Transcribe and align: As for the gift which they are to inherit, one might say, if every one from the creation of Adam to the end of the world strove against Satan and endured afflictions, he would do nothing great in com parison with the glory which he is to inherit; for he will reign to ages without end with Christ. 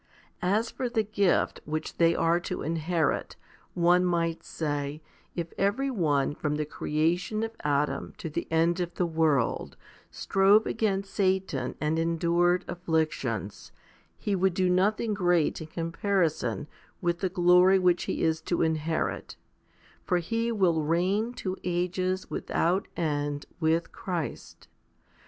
As 0.41 0.71
for 0.71 0.89
the 0.89 1.03
gift 1.03 1.61
which 1.65 1.97
they 1.97 2.15
are 2.15 2.39
to 2.39 2.63
inherit, 2.63 3.35
one 3.75 4.03
might 4.03 4.43
say, 4.43 4.99
if 5.35 5.53
every 5.59 5.91
one 5.91 6.33
from 6.33 6.55
the 6.55 6.65
creation 6.65 7.43
of 7.43 7.55
Adam 7.59 8.15
to 8.17 8.27
the 8.27 8.51
end 8.51 8.79
of 8.79 8.95
the 8.95 9.05
world 9.05 9.77
strove 10.09 10.65
against 10.65 11.13
Satan 11.13 11.75
and 11.79 11.99
endured 11.99 12.65
afflictions, 12.67 13.71
he 14.17 14.35
would 14.35 14.55
do 14.55 14.71
nothing 14.71 15.13
great 15.13 15.61
in 15.61 15.67
com 15.67 15.91
parison 15.91 16.65
with 16.99 17.19
the 17.19 17.29
glory 17.29 17.77
which 17.77 18.05
he 18.05 18.23
is 18.23 18.41
to 18.41 18.63
inherit; 18.63 19.35
for 20.03 20.17
he 20.17 20.51
will 20.51 20.81
reign 20.81 21.31
to 21.35 21.55
ages 21.63 22.27
without 22.27 22.87
end 22.97 23.45
with 23.59 23.91
Christ. 23.91 24.67